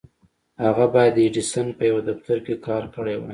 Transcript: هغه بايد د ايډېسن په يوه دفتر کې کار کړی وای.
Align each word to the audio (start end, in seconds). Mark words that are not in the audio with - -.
هغه 0.65 0.85
بايد 0.93 1.13
د 1.15 1.19
ايډېسن 1.23 1.67
په 1.77 1.83
يوه 1.89 2.01
دفتر 2.09 2.37
کې 2.45 2.55
کار 2.67 2.83
کړی 2.95 3.15
وای. 3.17 3.29